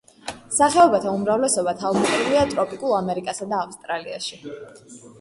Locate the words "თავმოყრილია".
1.83-2.49